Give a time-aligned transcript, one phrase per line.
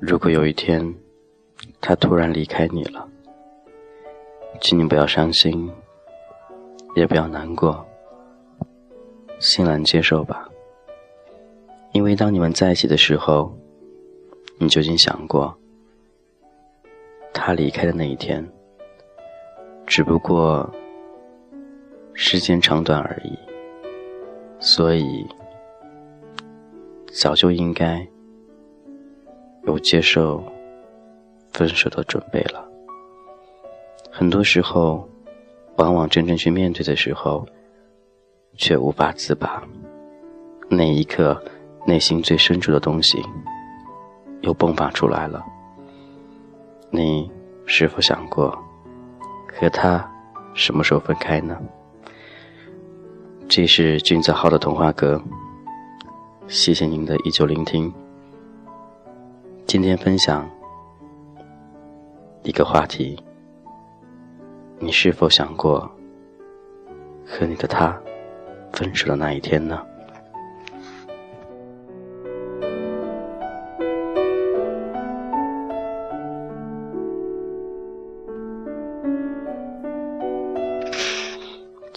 [0.00, 0.94] 如果有一天，
[1.80, 3.08] 他突然离开你了，
[4.60, 5.70] 请你不要伤心，
[6.94, 7.84] 也不要难过，
[9.38, 10.48] 欣然接受吧。
[11.92, 13.56] 因为当你们在一起的时候，
[14.58, 15.56] 你究竟想过，
[17.32, 18.46] 他离开的那一天，
[19.94, 20.66] 只不过
[22.14, 23.38] 时间长短而已，
[24.58, 25.26] 所以
[27.12, 28.08] 早就应该。
[29.64, 30.42] 有接受
[31.52, 32.66] 分手的准备了。
[34.10, 35.06] 很多时候，
[35.76, 37.46] 往往真正去面对的时候，
[38.56, 39.62] 却无法自拔。
[40.70, 41.38] 那一刻，
[41.86, 43.22] 内心最深处的东西
[44.40, 45.44] 又迸发出来了。
[46.88, 47.30] 你
[47.66, 48.58] 是否想过，
[49.62, 50.04] 和他
[50.54, 51.56] 什么时候分开呢？
[53.48, 55.22] 这是君子号的童话歌。
[56.48, 57.94] 谢谢您的依旧聆听。
[59.64, 60.50] 今天分享
[62.42, 63.22] 一个话题：
[64.80, 65.88] 你是否想过
[67.24, 67.96] 和你的他
[68.72, 69.80] 分手的那一天呢？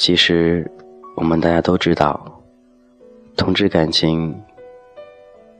[0.05, 0.63] 其实，
[1.15, 2.39] 我们大家都知道，
[3.35, 4.39] 同志感情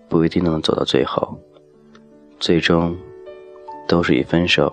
[0.08, 1.36] 不一定能走到最后。
[2.40, 2.96] 最终，
[3.88, 4.72] 都是以分手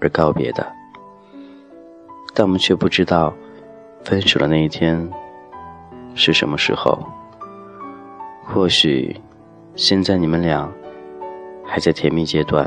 [0.00, 0.64] 而告别的，
[2.34, 3.34] 但我们却不知道，
[4.04, 5.10] 分手的那一天
[6.14, 6.96] 是什么时候。
[8.44, 9.20] 或许，
[9.74, 10.72] 现在你们俩
[11.64, 12.64] 还在甜蜜阶段；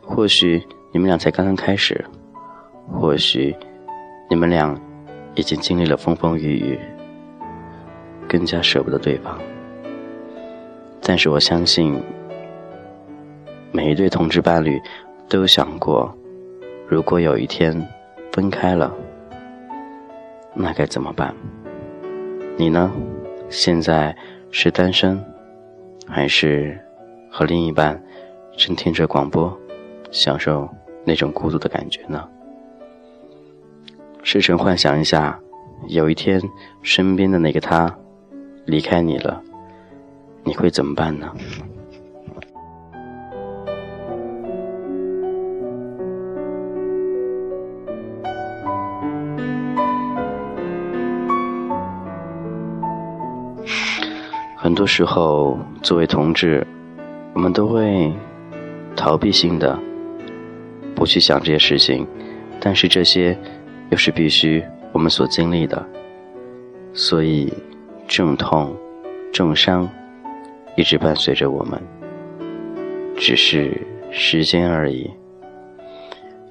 [0.00, 2.02] 或许你们俩才刚刚开始；
[2.90, 3.54] 或许
[4.30, 4.74] 你们俩
[5.34, 6.78] 已经经历了风风雨雨，
[8.28, 9.38] 更加舍不得对方。
[11.02, 12.00] 但是我相信。
[13.72, 14.82] 每一对同志伴侣
[15.28, 16.12] 都有想过，
[16.88, 17.72] 如果有一天
[18.32, 18.92] 分开了，
[20.52, 21.32] 那该怎么办？
[22.56, 22.90] 你呢？
[23.48, 24.14] 现在
[24.50, 25.24] 是单身，
[26.08, 26.76] 还是
[27.30, 28.02] 和另一半
[28.56, 29.56] 正听着广播，
[30.10, 30.68] 享受
[31.04, 32.28] 那种孤独的感觉呢？
[34.22, 35.38] 试着幻想一下，
[35.88, 36.40] 有一天
[36.82, 37.92] 身边的那个他
[38.66, 39.42] 离开你了，
[40.44, 41.32] 你会怎么办呢？
[54.56, 56.64] 很多时候，作为同志，
[57.32, 58.12] 我们都会
[58.94, 59.76] 逃避性的
[60.94, 62.06] 不去想这些事情，
[62.60, 63.36] 但是这些
[63.90, 65.84] 又是必须我们所经历的，
[66.92, 67.52] 所以
[68.08, 68.76] 这种痛、
[69.32, 69.88] 重伤
[70.76, 71.80] 一直伴随着我们，
[73.16, 73.76] 只是
[74.10, 75.10] 时间而已。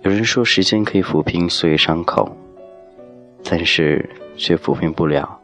[0.04, 2.30] 有人说，时间可以抚平所有伤口，
[3.44, 5.38] 但是却抚平不了。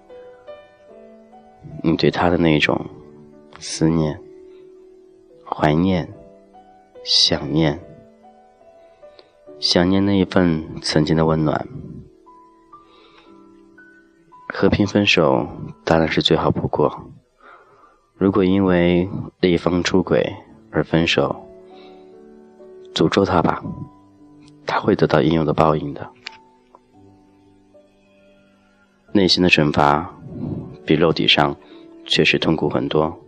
[1.82, 2.80] 你对他的那种
[3.60, 4.18] 思念、
[5.44, 6.08] 怀念、
[7.04, 7.78] 想念、
[9.66, 11.68] 想念那一份曾经的温暖，
[14.54, 15.48] 和平分手
[15.84, 17.10] 当然是最好不过。
[18.14, 19.10] 如果因为
[19.40, 20.36] 另一方出轨
[20.70, 21.48] 而分手，
[22.94, 23.64] 诅咒他吧，
[24.68, 26.12] 他会得到应有的报应的。
[29.14, 30.16] 内心的惩罚
[30.86, 31.58] 比肉体上。
[32.08, 33.20] 确实痛苦很多。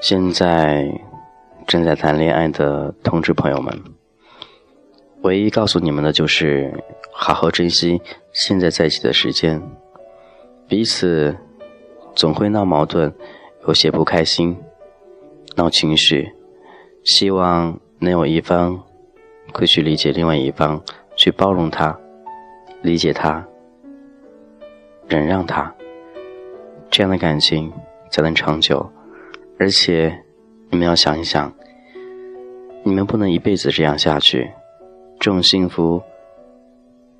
[0.00, 0.88] 现在
[1.66, 3.78] 正在谈恋爱的同志朋友们，
[5.22, 6.72] 唯一告诉你们的就是：
[7.12, 8.00] 好好珍惜
[8.32, 9.62] 现在在一起的时间，
[10.66, 11.36] 彼此。
[12.12, 13.14] 总会闹矛盾，
[13.68, 14.56] 有些不开心，
[15.56, 16.28] 闹情绪。
[17.04, 18.82] 希望能有一方
[19.54, 20.82] 会去理解另外一方，
[21.14, 21.96] 去包容他，
[22.82, 23.46] 理解他，
[25.06, 25.72] 忍让他，
[26.90, 27.72] 这样的感情
[28.10, 28.90] 才能长久。
[29.60, 30.24] 而且，
[30.70, 31.54] 你们要想一想，
[32.82, 34.50] 你们不能一辈子这样下去，
[35.20, 36.02] 这种幸福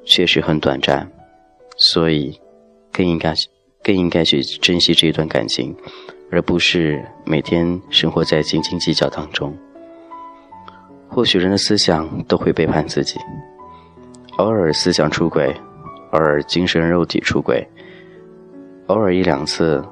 [0.04, 1.12] 确实很短暂，
[1.76, 2.40] 所以
[2.90, 3.32] 更应该。
[3.82, 5.74] 更应该去珍惜这一段感情，
[6.30, 9.56] 而不是每天生活在斤斤计较当中。
[11.08, 13.18] 或许人的思想都会背叛自己，
[14.36, 15.56] 偶尔思想出轨，
[16.10, 17.66] 偶尔精神肉体出轨，
[18.88, 19.82] 偶尔一两次，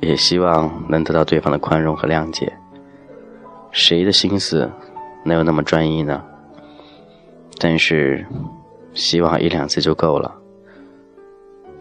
[0.00, 2.52] 也希望能得到对方的宽容和谅解。
[3.70, 4.70] 谁的心思
[5.24, 6.24] 能有那么专一呢？
[7.58, 8.24] 但是，
[8.94, 10.34] 希望一两次就够了。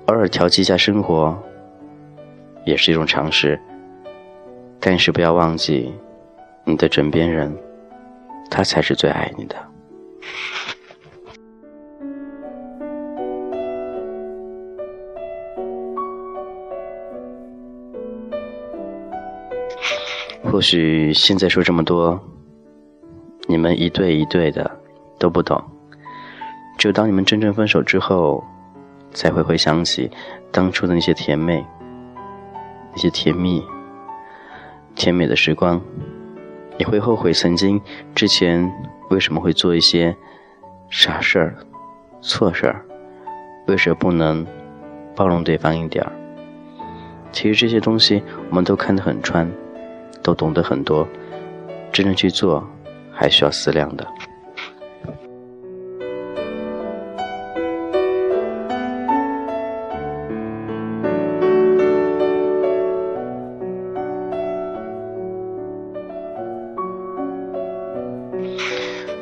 [0.07, 1.37] 偶尔调剂一下生活，
[2.65, 3.59] 也是一种尝试。
[4.79, 5.93] 但是不要忘记，
[6.63, 7.55] 你的枕边人，
[8.49, 9.55] 他才是最爱你的。
[20.55, 22.17] 或许现在说这么多，
[23.45, 24.71] 你们一对一对的
[25.19, 25.61] 都不懂。
[26.77, 28.41] 只有当你们真正分手之后，
[29.11, 30.09] 才会回想起
[30.53, 31.61] 当初的那些甜美，
[32.93, 33.61] 那些甜蜜、
[34.95, 35.81] 甜美的时光，
[36.77, 37.81] 也会后悔曾经
[38.15, 38.71] 之前
[39.09, 40.15] 为什么会做一些
[40.89, 41.55] 傻事儿、
[42.21, 42.81] 错事儿，
[43.67, 44.47] 为什么不能
[45.17, 46.13] 包容对方一点儿？
[47.33, 49.45] 其实这些东西我们都看得很穿。
[50.25, 51.07] 都懂得很多，
[51.93, 52.67] 真正去做
[53.13, 54.03] 还需要思量的。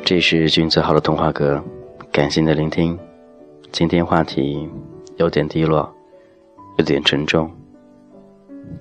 [0.06, 1.62] 这是君子好的童话阁，
[2.10, 2.98] 感谢你的聆听。
[3.72, 4.66] 今天话题
[5.16, 5.92] 有点低落，
[6.78, 7.50] 有点沉重，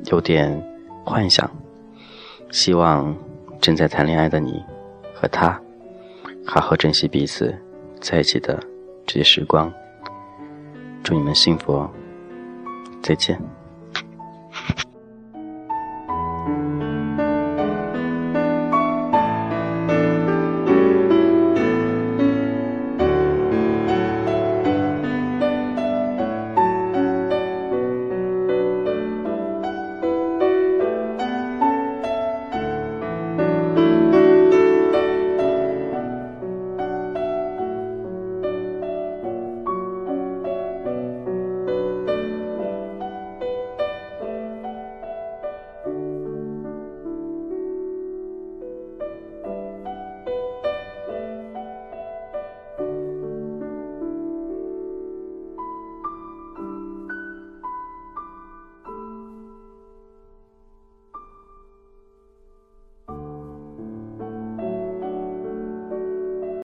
[0.06, 0.64] 有点
[1.04, 1.50] 幻想。
[2.54, 3.14] 希望
[3.60, 4.64] 正在谈恋爱的你
[5.16, 5.60] 和他，
[6.46, 7.54] 好好珍惜彼此
[8.00, 8.60] 在一起的
[9.08, 9.74] 这些时光。
[11.04, 11.90] 祝你们幸福哦，
[13.02, 13.42] 再见。